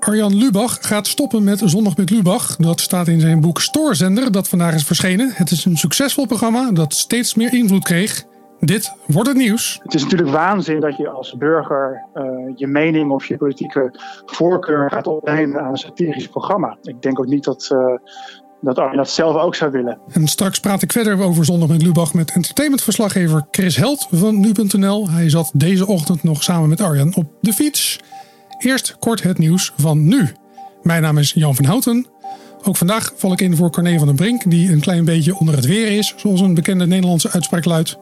[0.00, 2.56] Arjan Lubach gaat stoppen met Zondag met Lubach.
[2.56, 5.30] Dat staat in zijn boek Stoorzender, dat vandaag is verschenen.
[5.34, 8.24] Het is een succesvol programma dat steeds meer invloed kreeg.
[8.60, 9.80] Dit wordt het nieuws.
[9.82, 12.22] Het is natuurlijk waanzin dat je als burger uh,
[12.54, 13.94] je mening of je politieke
[14.26, 16.76] voorkeur gaat opnemen aan een satirisch programma.
[16.82, 17.94] Ik denk ook niet dat, uh,
[18.60, 19.98] dat Arjen dat zelf ook zou willen.
[20.12, 25.10] En straks praat ik verder over Zondag met Lubach met entertainmentverslaggever Chris Held van nu.nl.
[25.10, 27.98] Hij zat deze ochtend nog samen met Arjan op de fiets.
[28.60, 30.32] Eerst kort het nieuws van nu.
[30.82, 32.06] Mijn naam is Jan van Houten.
[32.62, 35.56] Ook vandaag val ik in voor Corné van den Brink, die een klein beetje onder
[35.56, 37.98] het weer is, zoals een bekende Nederlandse uitspraak luidt.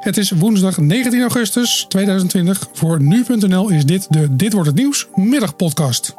[0.00, 2.68] Het is woensdag 19 augustus 2020.
[2.72, 6.14] Voor nu.nl is dit de Dit wordt het nieuws middagpodcast.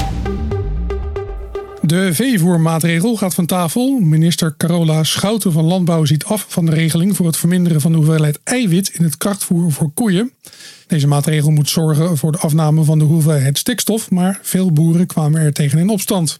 [1.85, 3.99] De veevoermaatregel gaat van tafel.
[3.99, 7.97] Minister Carola Schouten van Landbouw ziet af van de regeling voor het verminderen van de
[7.97, 10.31] hoeveelheid eiwit in het krachtvoer voor koeien.
[10.87, 15.41] Deze maatregel moet zorgen voor de afname van de hoeveelheid stikstof, maar veel boeren kwamen
[15.41, 16.39] er tegen in opstand.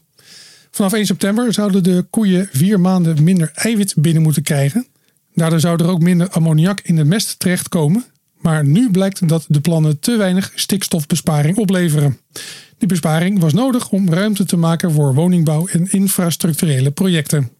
[0.71, 4.87] Vanaf 1 september zouden de koeien vier maanden minder eiwit binnen moeten krijgen.
[5.33, 8.05] Daardoor zou er ook minder ammoniak in de mest terechtkomen.
[8.39, 12.17] Maar nu blijkt dat de plannen te weinig stikstofbesparing opleveren.
[12.83, 17.51] Die besparing was nodig om ruimte te maken voor woningbouw en infrastructurele projecten.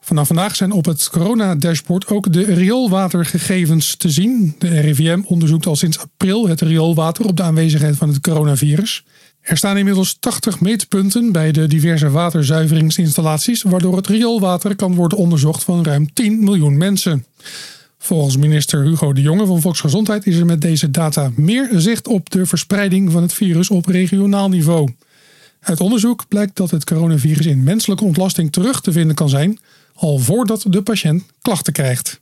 [0.00, 4.54] Vanaf vandaag zijn op het corona-dashboard ook de rioolwatergegevens te zien.
[4.58, 9.04] De RIVM onderzoekt al sinds april het rioolwater op de aanwezigheid van het coronavirus.
[9.40, 15.64] Er staan inmiddels 80 meetpunten bij de diverse waterzuiveringsinstallaties, waardoor het rioolwater kan worden onderzocht
[15.64, 17.24] van ruim 10 miljoen mensen.
[17.98, 22.30] Volgens minister Hugo de Jonge van Volksgezondheid is er met deze data meer zicht op
[22.30, 24.94] de verspreiding van het virus op regionaal niveau.
[25.60, 29.58] Uit onderzoek blijkt dat het coronavirus in menselijke ontlasting terug te vinden kan zijn,
[29.94, 32.20] al voordat de patiënt klachten krijgt.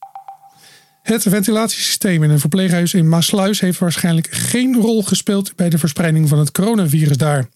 [1.03, 6.29] Het ventilatiesysteem in een verpleeghuis in Maasluis heeft waarschijnlijk geen rol gespeeld bij de verspreiding
[6.29, 7.49] van het coronavirus daar.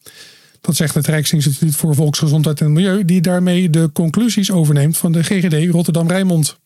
[0.61, 5.23] Dat zegt het Rijksinstituut voor Volksgezondheid en Milieu, die daarmee de conclusies overneemt van de
[5.23, 6.60] GGD Rotterdam-Rijnmond.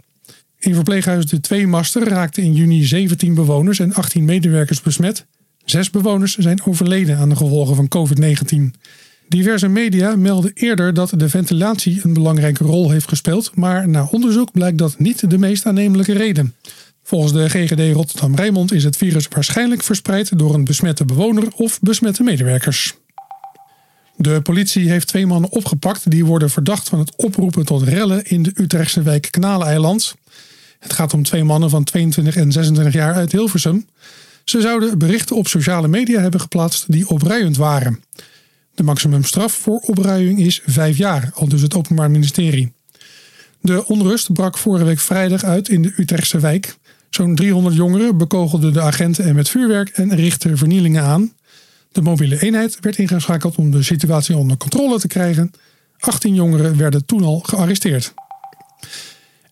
[0.65, 5.27] In verpleeghuis De Tweemaster raakten in juni 17 bewoners en 18 medewerkers besmet.
[5.65, 8.81] Zes bewoners zijn overleden aan de gevolgen van COVID-19.
[9.29, 14.53] Diverse media melden eerder dat de ventilatie een belangrijke rol heeft gespeeld, maar na onderzoek
[14.53, 16.55] blijkt dat niet de meest aannemelijke reden.
[17.03, 22.23] Volgens de GGD Rotterdam-Rijnmond is het virus waarschijnlijk verspreid door een besmette bewoner of besmette
[22.23, 22.95] medewerkers.
[24.17, 28.43] De politie heeft twee mannen opgepakt die worden verdacht van het oproepen tot rellen in
[28.43, 30.15] de Utrechtse wijk Kanaleiland.
[30.85, 33.87] Het gaat om twee mannen van 22 en 26 jaar uit Hilversum.
[34.45, 38.03] Ze zouden berichten op sociale media hebben geplaatst die opruiend waren.
[38.75, 42.73] De maximumstraf voor opruiing is vijf jaar, al dus het Openbaar Ministerie.
[43.61, 46.77] De onrust brak vorige week vrijdag uit in de Utrechtse wijk.
[47.11, 51.33] Zo'n 300 jongeren bekogelden de agenten en met vuurwerk en richtten vernielingen aan.
[51.93, 55.51] De mobiele eenheid werd ingeschakeld om de situatie onder controle te krijgen.
[55.99, 58.15] 18 jongeren werden toen al gearresteerd.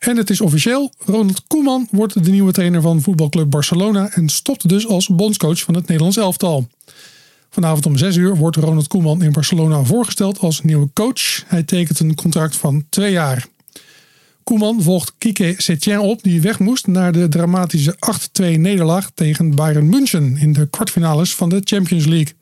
[0.03, 4.69] En het is officieel, Ronald Koeman wordt de nieuwe trainer van voetbalclub Barcelona en stopt
[4.69, 6.69] dus als bondscoach van het Nederlands elftal.
[7.51, 11.45] Vanavond om 6 uur wordt Ronald Koeman in Barcelona voorgesteld als nieuwe coach.
[11.47, 13.47] Hij tekent een contract van twee jaar.
[14.45, 17.97] Koeman volgt Kike Setien op, die weg moest naar de dramatische
[18.43, 22.35] 8-2 nederlaag tegen Bayern München in de kwartfinales van de Champions League.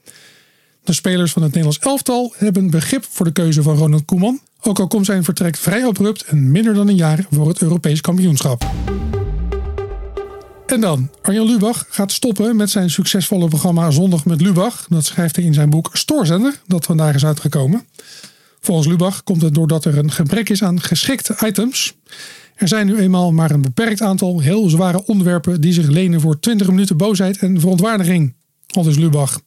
[0.84, 4.78] De spelers van het Nederlands elftal hebben begrip voor de keuze van Ronald Koeman, ook
[4.78, 8.70] al komt zijn vertrek vrij abrupt en minder dan een jaar voor het Europees kampioenschap.
[10.66, 14.86] En dan, Arjan Lubach gaat stoppen met zijn succesvolle programma Zondag met Lubach.
[14.88, 17.86] Dat schrijft hij in zijn boek Stoorzender, dat vandaag is uitgekomen.
[18.60, 21.94] Volgens Lubach komt het doordat er een gebrek is aan geschikte items.
[22.54, 26.40] Er zijn nu eenmaal maar een beperkt aantal heel zware onderwerpen die zich lenen voor
[26.40, 28.34] 20 minuten boosheid en verontwaardiging.
[28.66, 29.40] Al dus Lubach.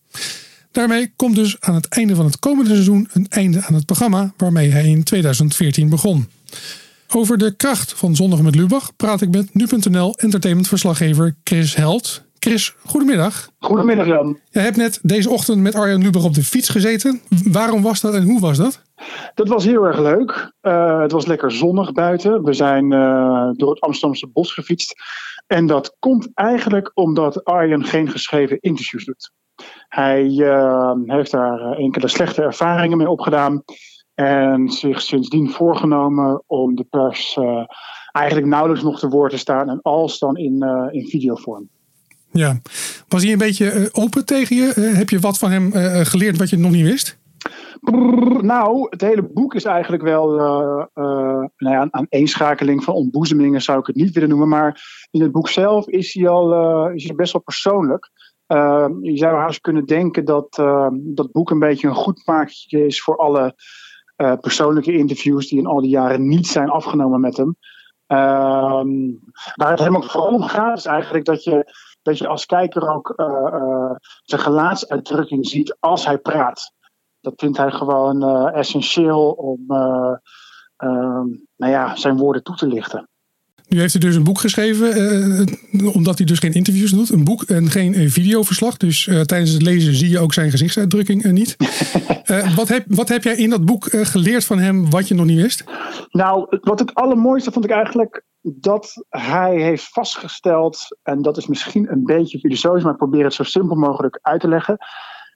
[0.73, 4.33] Daarmee komt dus aan het einde van het komende seizoen een einde aan het programma
[4.37, 6.29] waarmee hij in 2014 begon.
[7.15, 12.23] Over de kracht van Zondag met Lubach praat ik met nu.nl entertainmentverslaggever Chris Held.
[12.39, 13.49] Chris, goedemiddag.
[13.59, 14.39] Goedemiddag Jan.
[14.49, 17.21] Jij hebt net deze ochtend met Arjan Lubach op de fiets gezeten.
[17.51, 18.81] Waarom was dat en hoe was dat?
[19.33, 20.51] Dat was heel erg leuk.
[20.61, 22.43] Uh, het was lekker zonnig buiten.
[22.43, 24.95] We zijn uh, door het Amsterdamse bos gefietst.
[25.47, 29.31] En dat komt eigenlijk omdat Arjan geen geschreven interviews doet.
[29.87, 33.63] Hij uh, heeft daar enkele slechte ervaringen mee opgedaan.
[34.13, 37.37] En zich sindsdien voorgenomen om de pers
[38.11, 39.69] eigenlijk nauwelijks nog te woord te staan.
[39.69, 41.69] En als dan in, in videovorm.
[42.31, 42.59] Ja,
[43.07, 44.91] was hij een beetje open tegen je?
[44.95, 45.71] heb je wat van hem
[46.05, 47.17] geleerd wat je nog niet wist?
[48.41, 53.61] Nou, het hele boek is eigenlijk wel uh, uh, nou ja, een aaneenschakeling van ontboezemingen,
[53.61, 54.47] zou ik het niet willen noemen.
[54.47, 54.81] Maar
[55.11, 58.09] in het boek zelf is hij al is hij best wel persoonlijk.
[59.01, 60.53] je zou haast kunnen denken dat
[60.93, 63.55] dat boek een beetje een goed maakje is voor alle
[64.15, 67.57] persoonlijke interviews die in al die jaren niet zijn afgenomen met hem.
[68.07, 68.89] Ehm,
[69.55, 73.13] waar het helemaal vooral om gaat, is eigenlijk dat je, dat je als kijker ook
[74.23, 76.73] zijn gelaatsuitdrukking ziet als hij praat.
[77.23, 78.23] Dat vindt hij gewoon
[78.53, 79.59] essentieel om
[80.77, 83.07] ehm, nou ja, zijn woorden toe te lichten.
[83.67, 84.97] Nu heeft hij dus een boek geschreven,
[85.71, 87.09] uh, omdat hij dus geen interviews doet.
[87.09, 88.77] Een boek en geen videoverslag.
[88.77, 91.55] Dus tijdens het lezen zie je ook zijn gezichtsuitdrukking niet.
[92.55, 95.41] wat, heb, wat heb jij in dat boek geleerd van hem wat je nog niet
[95.41, 95.63] wist?
[96.11, 101.91] Nou, wat het allermooiste vond ik eigenlijk dat hij heeft vastgesteld, en dat is misschien
[101.91, 104.77] een beetje filosofisch, maar ik probeer het zo simpel mogelijk uit te leggen.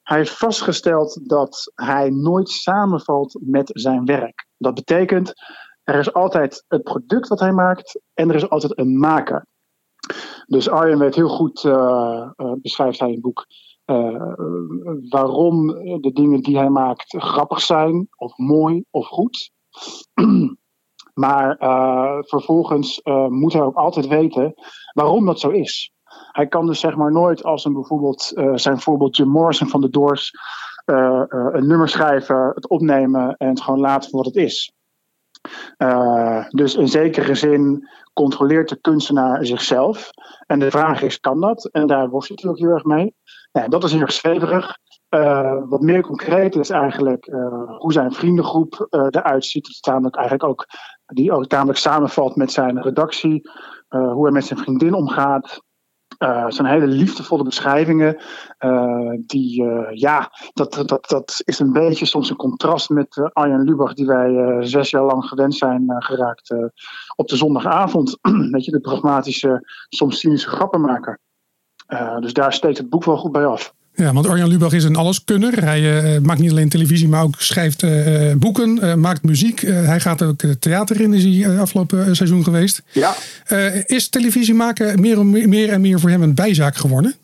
[0.08, 4.48] Hij heeft vastgesteld dat hij nooit samenvalt met zijn werk.
[4.58, 5.34] Dat betekent
[5.84, 9.48] er is altijd het product wat hij maakt en er is altijd een maker.
[10.46, 13.46] Dus Arjen weet heel goed, uh, uh, beschrijft hij in het boek,
[13.86, 14.34] uh,
[15.10, 15.68] waarom
[16.02, 19.52] de dingen die hij maakt grappig zijn, of mooi, of goed.
[21.24, 21.56] maar
[22.20, 24.54] vervolgens moet hij ook altijd weten
[24.94, 25.92] waarom dat zo is.
[26.32, 29.90] Hij kan dus zeg maar nooit als een bijvoorbeeld zijn voorbeeld Jim Morrison van de
[29.90, 30.32] Doors
[30.86, 34.72] een nummer schrijven, het opnemen en het gewoon laten voor wat het is.
[36.50, 40.10] Dus in zekere zin controleert de kunstenaar zichzelf.
[40.46, 41.66] En de vraag is, kan dat?
[41.72, 43.16] En daar worstelt hij ook heel erg mee.
[43.52, 44.78] Ja, dat is heel erg zweverig.
[45.70, 47.26] Wat meer concreet is eigenlijk
[47.78, 49.78] hoe zijn vriendengroep eruit ziet.
[49.82, 50.66] Dat eigenlijk ook,
[51.06, 53.50] die ook tamelijk samenvalt met zijn redactie.
[53.90, 55.62] hoe hij met zijn vriendin omgaat.
[56.20, 58.18] Uh, het zijn hele liefdevolle beschrijvingen.
[58.60, 63.64] Uh, die, uh, ja, dat, dat, dat is een beetje soms een contrast met Arjen
[63.64, 66.56] Lubach, die wij zes jaar lang gewend zijn geraakt
[67.16, 68.18] op de zondagavond.
[68.52, 71.20] Weet je, de pragmatische, soms cynische grappenmaker.
[72.20, 73.76] dus daar steekt het boek wel goed bij af.
[73.98, 75.64] Ja, want Arjan Lubach is een alleskunner.
[75.64, 79.60] Hij uh, maakt niet alleen televisie, maar ook schrijft uh, boeken, maakt muziek.
[79.62, 82.84] hij gaat ook theater in, is hij afgelopen seizoen geweest.
[82.92, 83.14] Ja.
[83.86, 87.16] is televisie maken meer, meer en meer voor hem een bijzaak geworden?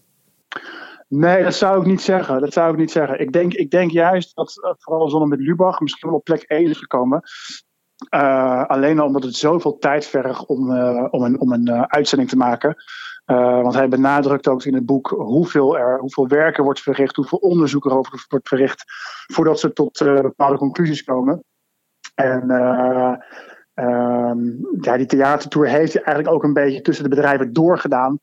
[1.07, 2.41] Nee, dat zou ik niet zeggen.
[2.41, 3.19] Dat zou ik niet zeggen.
[3.19, 6.69] Ik denk, ik denk juist dat vooral Zonne met Lubach misschien wel op plek 1
[6.69, 7.23] is gekomen.
[8.67, 10.59] alleen al omdat het zoveel tijd vergt om,
[11.09, 12.75] om een, om een uitzending te maken.
[13.25, 17.15] Uh, want hij benadrukt ook in het boek hoeveel, er, hoeveel werk er wordt verricht,
[17.15, 18.83] hoeveel onderzoek er over wordt verricht,
[19.33, 21.43] voordat ze tot uh, bepaalde conclusies komen.
[22.15, 23.13] En uh,
[24.81, 28.19] ja, die theatertour heeft hij eigenlijk ook een beetje tussen de bedrijven doorgedaan.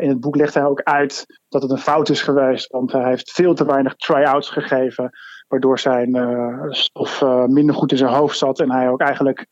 [0.00, 3.08] in het boek legt hij ook uit dat het een fout is geweest, want hij
[3.08, 5.10] heeft veel te weinig try-outs gegeven,
[5.48, 6.16] waardoor zijn
[6.68, 9.46] stof minder goed in zijn hoofd zat en hij ook eigenlijk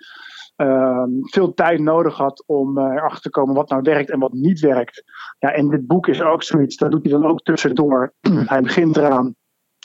[1.21, 4.61] veel tijd nodig had om uh, erachter te komen wat nou werkt en wat niet
[4.61, 5.03] werkt.
[5.39, 8.13] Ja, en dit boek is ook zoiets, dat doet hij dan ook tussendoor.
[8.47, 9.35] hij begint eraan,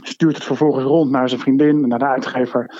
[0.03, 2.75] stuurt het vervolgens rond naar zijn vriendin, naar de uitgever.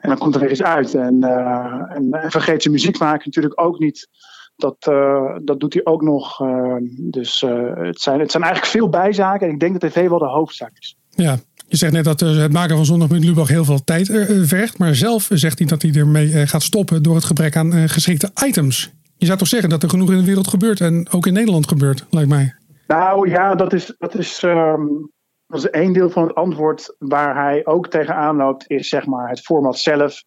[0.00, 0.94] En dan komt er weer eens uit.
[0.94, 4.08] En, uh, en, vergeet zijn muziek maken natuurlijk ook niet.
[4.56, 6.40] Dat, uh, dat doet hij ook nog.
[6.40, 9.46] Ehm, dus het, zijn, het zijn eigenlijk veel bijzaken.
[9.46, 10.96] En ik denk dat tv wel de hoofdzaak is.
[11.08, 11.36] Ja,
[11.74, 14.26] je zegt net dat eh, het maken van Zondag met Lubach heel veel tijd eh,
[14.42, 14.78] vergt.
[14.78, 18.30] Maar zelf zegt hij dat hij ermee eh, gaat stoppen door het gebrek aan geschikte
[18.46, 18.92] items.
[19.16, 21.68] Je zou toch zeggen dat er genoeg in de wereld gebeurt en ook in Nederland
[21.68, 22.54] gebeurt, lijkt mij.
[22.86, 25.10] Nou ja, dat is, dat is, um,
[25.46, 29.28] dat is één deel van het antwoord waar hij ook tegenaan loopt, is zeg maar
[29.28, 30.22] het format zelf.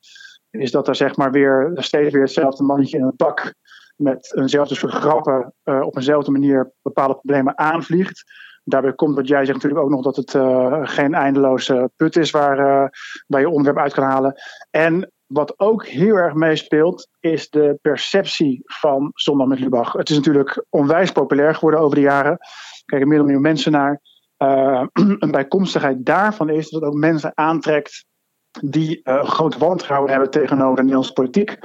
[0.50, 3.54] Is dat er zeg maar weer steeds weer hetzelfde mannetje in een pak
[3.96, 8.24] met eenzelfde soort grappen op eenzelfde manier bepaalde problemen aanvliegt.
[8.70, 12.32] Daarbij komt wat jij zegt natuurlijk ook nog dat het uh, geen eindeloze put is
[12.32, 12.60] waar,
[13.28, 14.42] uh, je onderwerp uit kan halen.
[14.70, 19.94] En wat ook heel erg meespeelt, is de perceptie van Zondag met Lubach.
[19.94, 22.32] Het is natuurlijk onwijs populair geworden over de jaren.
[22.32, 24.02] Er kijken meer dan miljoen mensen naar.
[24.38, 24.86] Uh,
[25.20, 28.06] een bijkomstigheid daarvan is dat het ook mensen aantrekt
[28.62, 31.58] die groot wantrouwen hebben tegenover de Nederlandse politiek.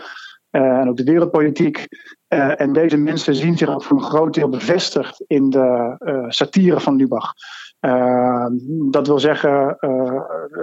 [0.53, 1.89] En ook de wereldpolitiek.
[2.29, 6.25] Uh, en deze mensen zien zich ook voor een groot deel bevestigd in de uh,
[6.29, 7.33] satire van Lubach.
[8.91, 9.77] Dat wil zeggen,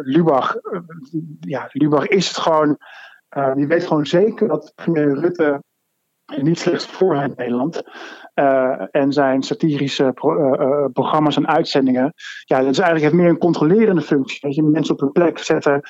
[0.03, 0.55] Lubach,
[1.39, 2.77] ja, Lubach is het gewoon,
[3.55, 5.63] die weet gewoon zeker dat premier Rutte
[6.38, 7.84] niet slechts voor in Nederland.
[8.91, 12.13] en zijn satirische pro programma's en uitzendingen.
[12.43, 14.39] Ja, dat is eigenlijk meer een controlerende functie.
[14.41, 15.81] Dat je mensen op hun plek zetten,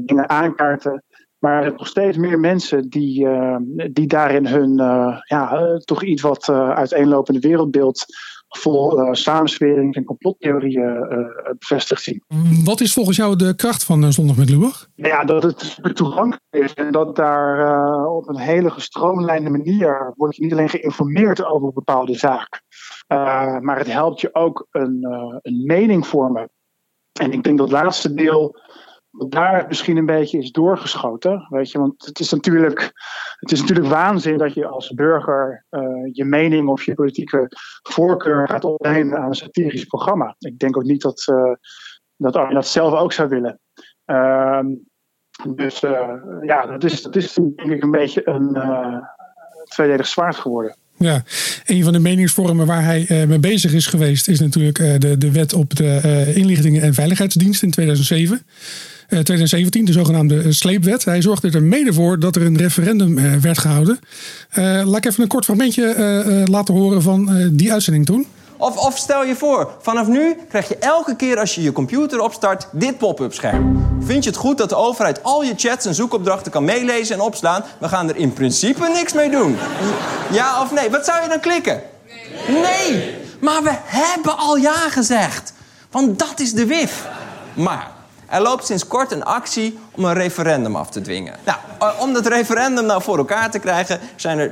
[0.00, 1.04] dingen aankaarten.
[1.40, 3.56] Maar er zijn nog steeds meer mensen die, uh,
[3.92, 8.04] die daarin hun uh, ja, uh, toch iets wat uiteenlopende wereldbeeld
[8.48, 11.18] vol uh, samenswering en complottheorieën uh,
[11.58, 12.22] bevestigd zien.
[12.64, 14.88] Wat is volgens jou de kracht van Zondag met Lubach?
[14.94, 20.36] Ja, dat het super toegankelijk is en dat daar op een hele gestroomlijnde manier wordt
[20.36, 22.62] je niet alleen geïnformeerd over een bepaalde zaak,
[23.60, 25.06] maar het helpt je ook een,
[25.42, 26.50] een mening vormen.
[27.20, 28.56] En ik denk dat het laatste deel
[29.10, 31.46] daar misschien een beetje is doorgeschoten.
[31.48, 32.80] Weet je, want het is natuurlijk,
[33.38, 37.46] het is natuurlijk waanzin dat je als burger uh, je mening of je politieke
[37.82, 40.34] voorkeur gaat opnemen aan een satirisch programma.
[40.38, 41.54] Ik denk ook niet dat, uh,
[42.16, 43.60] dat dat zelf ook zou willen.
[44.06, 44.60] Uh,
[45.54, 46.08] dus uh,
[46.40, 48.58] ja, dat is, dat is denk ik een beetje een
[49.64, 50.76] tweeledig zwaard geworden.
[50.96, 51.22] Ja,
[51.66, 55.52] een van de meningsvormen waar hij mee bezig is geweest is natuurlijk de, de wet
[55.52, 58.42] op de inlichtingen en veiligheidsdienst in 2007.
[59.10, 61.04] 2017, de zogenaamde sleepwet.
[61.04, 63.98] Hij zorgde er mede voor dat er een referendum werd gehouden.
[64.84, 68.26] laat ik even een kort fragmentje laten horen van die uitzending toen.
[68.60, 72.20] Of, of stel je voor, vanaf nu krijg je elke keer als je je computer
[72.20, 73.86] opstart dit pop-up scherm.
[74.00, 77.20] Vind je het goed dat de overheid al je chats en zoekopdrachten kan meelezen en
[77.20, 77.64] opslaan?
[77.78, 79.56] We gaan er in principe niks mee doen.
[80.32, 80.90] Ja of nee?
[80.90, 81.82] Wat zou je dan klikken?
[82.48, 82.62] Nee.
[82.62, 83.14] nee.
[83.40, 85.52] Maar we hebben al ja gezegd.
[85.90, 87.08] Want dat is de WIF.
[87.54, 87.90] Maar
[88.30, 91.34] er loopt sinds kort een actie om een referendum af te dwingen.
[91.44, 91.58] Nou,
[91.98, 94.50] om dat referendum nou voor elkaar te krijgen, zijn er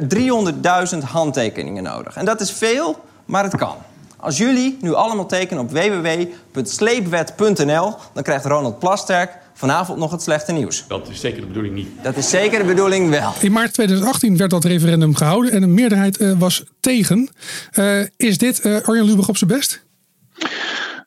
[0.94, 2.16] 300.000 handtekeningen nodig.
[2.16, 3.76] En dat is veel, maar het kan.
[4.16, 7.94] Als jullie nu allemaal tekenen op www.sleepwet.nl...
[8.12, 10.84] dan krijgt Ronald Plasterk vanavond nog het slechte nieuws.
[10.88, 11.88] Dat is zeker de bedoeling niet.
[12.02, 13.32] Dat is zeker de bedoeling wel.
[13.40, 17.28] In maart 2018 werd dat referendum gehouden en een meerderheid uh, was tegen.
[17.74, 19.86] Uh, is dit uh, Arjen Lubach op zijn best?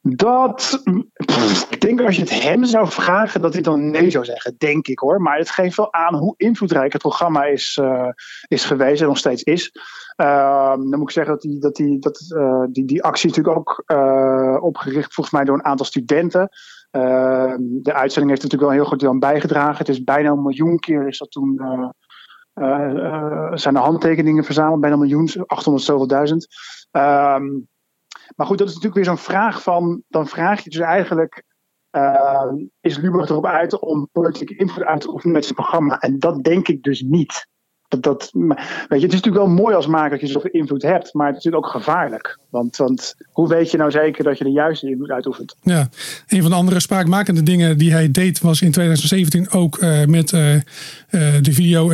[0.03, 0.81] Dat.
[1.69, 4.55] ik denk als je het hem zou vragen, dat hij dan nee zou zeggen.
[4.57, 5.21] Denk ik hoor.
[5.21, 8.07] Maar het geeft wel aan hoe invloedrijk het programma is, uh,
[8.47, 9.71] is geweest en nog steeds is.
[10.17, 13.57] Uh, dan moet ik zeggen dat die, dat die, dat, uh, die, die actie natuurlijk
[13.57, 16.49] ook uh, opgericht, volgens mij, door een aantal studenten.
[16.91, 19.77] Ehm, de uitzending heeft natuurlijk wel een heel goed aan bijgedragen.
[19.77, 21.61] Het is bijna een miljoen keer is dat toen.
[23.53, 26.47] zijn er handtekeningen verzameld, bijna een miljoen, 800 zoveel duizend.
[26.91, 27.43] Ehm,
[28.35, 30.03] maar goed, dat is natuurlijk weer zo'n vraag van.
[30.07, 31.43] Dan vraag je dus eigenlijk.
[31.91, 35.99] Uh, is Lubach erop uit om politieke invloed uit te oefenen met zijn programma?
[35.99, 37.47] En dat denk ik dus niet.
[37.99, 41.13] Dat, weet je, het is natuurlijk wel mooi als maker dat je zoveel invloed hebt,
[41.13, 42.37] maar het is natuurlijk ook gevaarlijk.
[42.49, 45.55] Want, want hoe weet je nou zeker dat je de juiste invloed uitoefent?
[45.61, 45.89] Ja,
[46.27, 50.31] een van de andere spraakmakende dingen die hij deed was in 2017 ook uh, met
[50.31, 50.61] uh, uh,
[51.41, 51.91] de video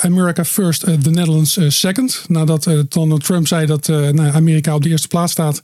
[0.00, 2.24] America First, the Netherlands Second.
[2.28, 5.62] Nadat Donald Trump zei dat nou, Amerika op de eerste plaats staat.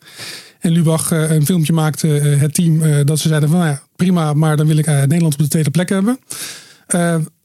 [0.60, 4.56] En Lubach een filmpje maakte, het team, dat ze zeiden van nou ja, prima, maar
[4.56, 6.18] dan wil ik Nederland op de tweede plek hebben.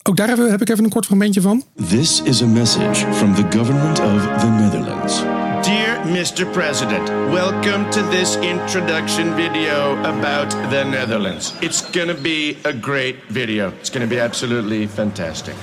[0.07, 1.63] Ook daar heb, heb ik even een kort fragmentje van.
[1.87, 5.21] This is a message from the government of the Netherlands.
[5.61, 6.45] Dear Mr.
[6.51, 11.53] President, welcome to this introduction video about the Netherlands.
[11.59, 13.71] It's going to be a great video.
[13.79, 15.55] It's going to be absolutely fantastic.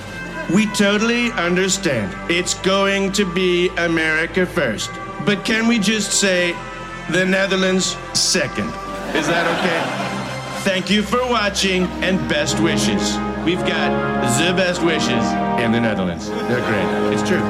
[0.54, 2.12] We totally understand.
[2.28, 4.90] It's going to be America first.
[5.24, 6.54] But can we just say
[7.10, 8.68] the Netherlands second?
[9.14, 9.80] Is that okay?
[10.70, 13.33] Thank you for watching and best wishes.
[13.44, 13.90] We've got
[14.38, 15.24] the best wishes
[15.64, 16.28] in the Netherlands.
[16.28, 17.12] They're great.
[17.12, 17.42] It's true.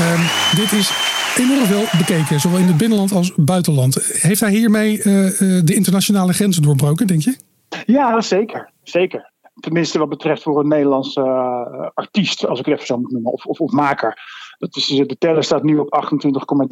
[0.00, 0.20] Um,
[0.56, 0.90] dit is
[1.36, 3.94] enorm veel bekeken, zowel in het binnenland als buitenland.
[4.22, 7.36] Heeft hij hiermee uh, uh, de internationale grenzen doorbroken, denk je?
[7.86, 8.70] Ja, zeker.
[8.82, 9.32] Zeker.
[9.60, 13.32] Tenminste, wat betreft voor een Nederlandse uh, artiest, als ik het even zo moet noemen,
[13.32, 14.18] of, of, of maker.
[14.58, 16.04] Dat is, de teller staat nu op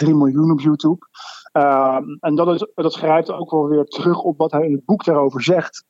[0.05, 1.07] 28,3 miljoen op YouTube.
[1.53, 4.85] Ehm, en dat, is, dat grijpt ook wel weer terug op wat hij in het
[4.85, 5.85] boek daarover zegt.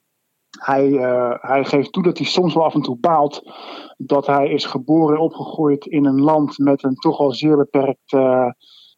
[0.59, 3.42] Hij, uh, hij geeft toe dat hij soms wel af en toe baalt
[3.97, 8.12] dat hij is geboren en opgegroeid in een land met een toch al zeer beperkt
[8.12, 8.50] uh,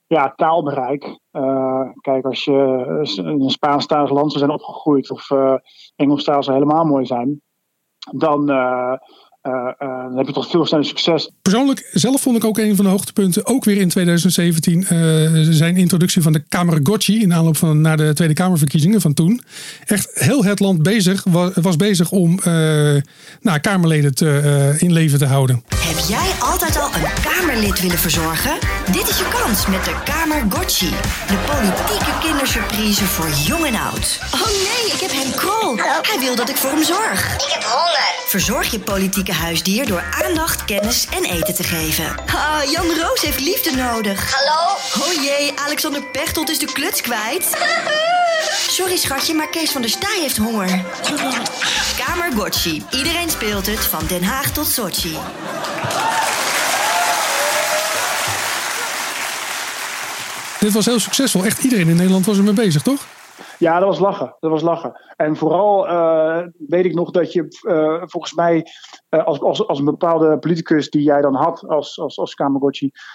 [0.07, 1.19] ja, taalbereik.
[1.33, 2.53] Uh, kijk, als je
[3.17, 5.29] in een Spaanstalig land zou zijn opgegroeid of
[5.97, 7.43] Engelstalig zou helemaal mooi zijn,
[8.17, 8.51] dan
[9.43, 11.31] dan heb je toch veel sneller succes.
[11.43, 14.89] Persoonlijk, zelf vond ik ook een van de hoogtepunten, ook weer in 2017, uh,
[15.51, 19.41] zijn introductie van de Kamergotchi in aanloop van naar de Tweede Kamerverkiezingen van toen.
[19.85, 22.39] Echt heel het land bezig, was, was bezig om
[23.41, 25.65] nou, Kamerleden te, in leven te houden.
[25.69, 27.01] Heb jij altijd al een
[27.53, 28.59] Kamerlid willen verzorgen?
[28.91, 30.91] Dit is je kans met de Kamergotchi.
[31.27, 34.19] De politieke kindersurprise voor jong en oud.
[34.35, 35.77] Oh nee, ik heb Henk Krol.
[36.03, 37.35] Hij wil dat ik voor hem zorg.
[37.35, 38.15] Ik heb honger.
[38.27, 42.15] Verzorg je politieke huisdier door aandacht, kennis en eten te geven.
[42.35, 44.35] Ah, Jan Roos heeft liefde nodig.
[44.35, 44.77] Hallo?
[44.99, 47.49] Oh jee, Alexander Pechtold is de kluts kwijt.
[48.79, 50.85] Sorry schatje, maar Kees van der Staaij heeft honger.
[52.07, 52.85] Kamer Gotchi.
[52.91, 55.17] Iedereen speelt het, van Den Haag tot Sochi.
[60.63, 61.45] Dit was heel succesvol.
[61.45, 63.07] Echt iedereen in Nederland was ermee bezig, toch?
[63.59, 64.37] Ja, dat was lachen.
[64.41, 65.01] Dat was lachen.
[65.17, 68.67] En vooral uh, weet ik nog dat je uh, volgens mij
[69.11, 72.37] uh, als, als, als een bepaalde politicus die jij dan had als, als, als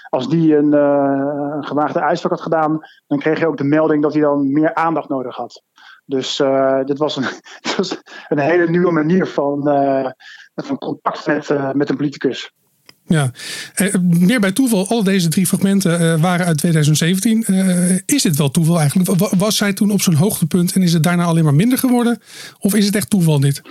[0.10, 2.00] als die een, een gewaagde
[2.30, 5.64] had gedaan, dan kreeg je ook de melding dat hij dan meer aandacht nodig had.
[6.06, 6.36] Dus
[6.86, 7.28] dit was een,
[7.62, 9.62] dit was een hele nieuwe manier van,
[10.56, 12.52] van contact met, met een politicus.
[13.08, 13.32] Ja,
[13.76, 17.44] eh, meer bij toeval, al deze drie fragmenten eh, waren uit 2017.
[17.44, 19.20] Eh, is dit wel toeval eigenlijk?
[19.38, 22.20] Was zij toen op zo'n hoogtepunt en is het daarna alleen maar minder geworden?
[22.60, 23.62] Of is het echt toeval dit?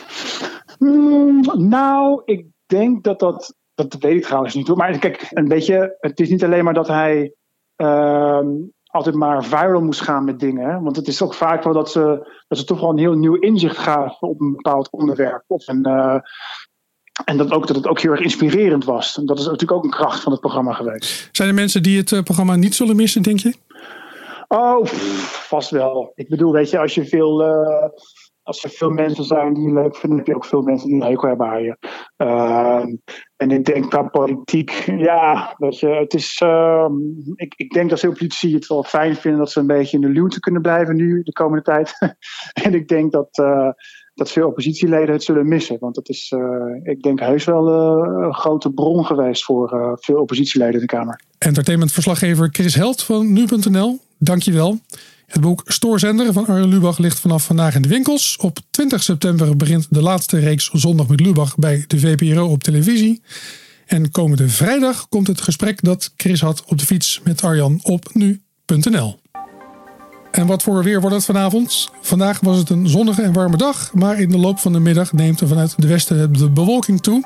[0.79, 4.75] Mm, nou, ik denk dat dat, dat weet ik trouwens niet.
[4.75, 7.35] Maar kijk, een beetje, het is niet alleen maar dat hij
[7.77, 8.47] ehm,
[8.87, 10.83] altijd maar viral moest gaan met dingen.
[10.83, 13.35] Want het is ook vaak wel dat ze, dat ze toch wel een heel nieuw
[13.35, 15.45] inzicht gaven op een bepaald onderwerp.
[15.47, 15.83] Of een,
[17.25, 19.19] en dat, ook, dat het ook heel erg inspirerend was.
[19.19, 21.29] En dat is natuurlijk ook een kracht van het programma geweest.
[21.33, 23.55] Zijn er mensen die het eh, programma niet zullen missen, denk je?
[24.49, 24.87] Oh,
[25.49, 26.13] vast wel.
[26.15, 27.43] Ik bedoel, weet je, als je veel.
[27.43, 27.89] Uh,
[28.47, 31.05] als er veel mensen zijn die je leuk vinden, heb je ook veel mensen die
[31.05, 31.79] hekel hebben.
[32.17, 32.85] Uh,
[33.37, 34.71] en ik denk qua politiek,
[35.11, 36.41] ja, weet je, het is.
[36.45, 36.89] Uh,
[37.35, 40.03] ik, ik denk dat veel politici het wel fijn vinden dat ze een beetje in
[40.03, 42.17] de luwte kunnen blijven nu, de komende tijd.
[42.65, 43.69] en ik denk dat uh,
[44.15, 45.77] dat veel oppositieleden het zullen missen.
[45.81, 50.21] Want dat is, uh, ik denk, heus wel uh, een grote bron geweest voor veel
[50.21, 51.21] oppositieleden in de Kamer.
[51.39, 54.79] Entertainmentverslaggever Chris Held van Nu.nl, dankjewel.
[55.27, 58.37] Het boek Stoorzender van Arjen Lubach ligt vanaf vandaag in de winkels.
[58.37, 63.23] Op 20 september begint de laatste reeks Zondag met Lubach bij de VPRO op televisie.
[63.87, 68.11] En komende vrijdag komt het gesprek dat Chris had op de fiets met Arjan op
[68.13, 69.19] Nu.nl.
[70.31, 71.91] En wat voor weer wordt het vanavond?
[72.01, 75.13] Vandaag was het een zonnige en warme dag, maar in de loop van de middag
[75.13, 77.25] neemt er vanuit de westen de bewolking toe.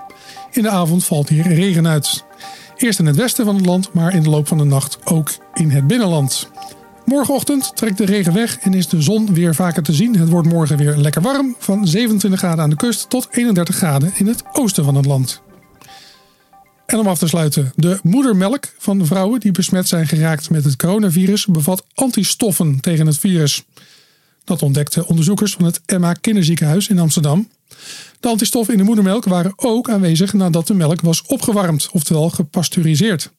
[0.51, 2.25] In de avond valt hier regen uit.
[2.77, 5.31] Eerst in het westen van het land, maar in de loop van de nacht ook
[5.55, 6.51] in het binnenland.
[7.05, 10.17] Morgenochtend trekt de regen weg en is de zon weer vaker te zien.
[10.17, 14.13] Het wordt morgen weer lekker warm, van 27 graden aan de kust tot 31 graden
[14.17, 15.43] in het oosten van het land.
[16.87, 20.77] En om af te sluiten, de moedermelk van vrouwen die besmet zijn geraakt met het
[20.77, 23.65] coronavirus bevat antistoffen tegen het virus.
[24.45, 27.49] Dat ontdekten onderzoekers van het Emma Kinderziekenhuis in Amsterdam.
[28.21, 33.31] De antistoffen in de moedermelk waren ook aanwezig nadat de melk was opgewarmd, oftewel gepasteuriseerd.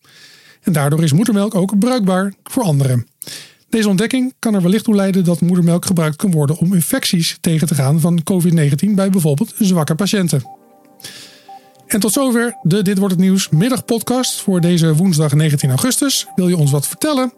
[0.62, 3.08] En daardoor is moedermelk ook bruikbaar voor anderen.
[3.72, 7.68] Deze ontdekking kan er wellicht toe leiden dat moedermelk gebruikt kan worden om infecties tegen
[7.68, 10.44] te gaan van COVID-19 bij bijvoorbeeld zwakke patiënten.
[11.88, 16.28] En tot zover de Dit Wordt Het Nieuws middagpodcast voor deze woensdag 19 augustus.
[16.36, 17.34] Wil je ons wat vertellen?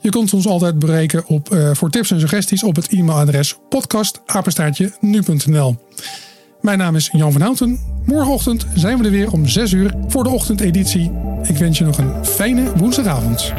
[0.00, 5.76] Je kunt ons altijd bereiken op, uh, voor tips en suggesties op het e-mailadres podcastapenstaartje.nu.nl.
[6.60, 7.80] Mijn naam is Jan van Houten.
[8.04, 11.12] Morgenochtend zijn we er weer om 6 uur voor de ochtendeditie.
[11.42, 13.52] Ik wens je nog een fijne woensdagavond.